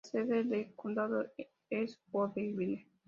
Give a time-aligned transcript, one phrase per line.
[0.13, 1.27] La sede de condado
[1.69, 2.87] es Woodbine.